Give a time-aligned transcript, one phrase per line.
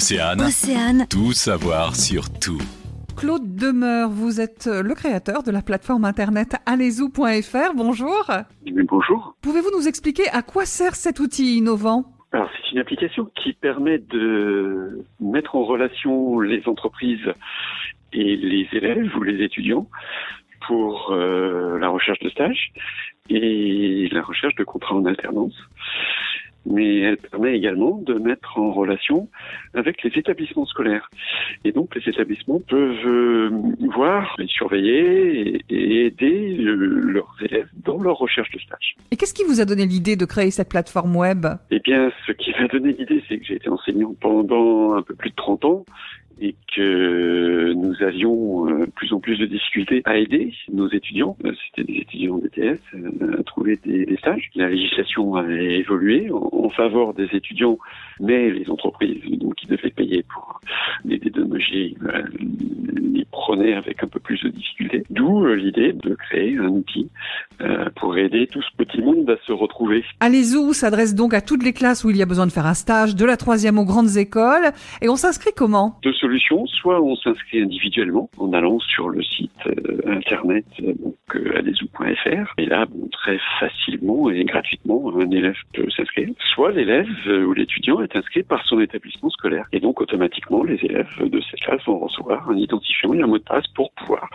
[0.00, 2.62] Océane, Océane, tout savoir sur tout.
[3.18, 7.74] Claude Demeure, vous êtes le créateur de la plateforme internet allezou.fr.
[7.76, 8.30] Bonjour.
[8.64, 9.36] Oui, bonjour.
[9.42, 12.06] Pouvez-vous nous expliquer à quoi sert cet outil innovant?
[12.32, 17.34] Alors, c'est une application qui permet de mettre en relation les entreprises
[18.14, 19.86] et les élèves ou les étudiants
[20.66, 22.72] pour euh, la recherche de stage
[23.28, 25.60] et la recherche de contrats en alternance.
[26.70, 29.28] Mais elle permet également de mettre en relation
[29.74, 31.10] avec les établissements scolaires.
[31.64, 33.50] Et donc les établissements peuvent euh,
[33.94, 38.96] voir, les surveiller et, et aider euh, leurs élèves dans leur recherche de stage.
[39.10, 41.46] Et qu'est-ce qui vous a donné l'idée de créer cette plateforme web?
[41.70, 45.14] Eh bien, ce qui m'a donné l'idée, c'est que j'ai été enseignant pendant un peu
[45.14, 45.84] plus de 30 ans
[46.40, 51.52] et que nous avions euh, plus en plus de difficultés à aider nos étudiants, euh,
[51.66, 54.50] c'était des étudiants DTS, euh, à trouver des, stages.
[54.54, 57.78] La législation a évolué en, faveur des étudiants,
[58.20, 60.60] mais les entreprises donc, qui devaient payer pour
[61.04, 61.96] les dédommager
[63.12, 65.02] les prenaient avec un peu plus de difficultés.
[65.10, 67.10] D'où l'idée de créer un outil
[67.96, 70.04] pour aider tout ce petit monde à se retrouver.
[70.20, 72.74] Allezou s'adresse donc à toutes les classes où il y a besoin de faire un
[72.74, 74.72] stage, de la troisième aux grandes écoles.
[75.02, 75.98] Et on s'inscrit comment?
[76.02, 76.66] Deux solutions.
[76.66, 81.60] Soit on s'inscrit individuellement en allant sur le site euh, internet euh, donc euh,
[82.58, 86.28] et là bon, très facilement et gratuitement un élève peut s'inscrire.
[86.54, 90.78] Soit l'élève euh, ou l'étudiant est inscrit par son établissement scolaire et donc automatiquement les
[90.82, 94.28] élèves de cette classe vont recevoir un identifiant et un mot de passe pour pouvoir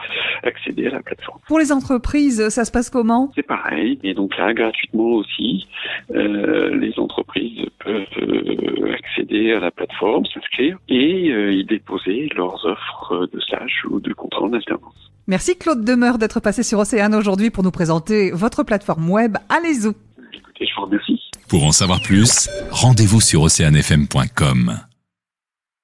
[0.43, 1.39] accéder à la plateforme.
[1.47, 3.14] Pour les entreprises, ça se passe comment?
[3.35, 5.67] C'est pareil et donc là gratuitement aussi
[6.11, 12.65] euh, les entreprises peuvent euh, accéder à la plateforme, s'inscrire et euh, y déposer leurs
[12.65, 15.11] offres de stage ou de contrat en alternance.
[15.27, 19.93] Merci Claude Demeure d'être passé sur Océane aujourd'hui pour nous présenter votre plateforme web Allezou.
[20.33, 21.21] Écoutez, je vous remercie.
[21.49, 24.79] Pour en savoir plus, rendez-vous sur oceanfm.com.